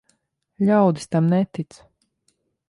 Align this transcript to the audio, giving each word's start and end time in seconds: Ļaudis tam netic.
Ļaudis 0.69 1.05
tam 1.17 1.27
netic. 1.35 1.79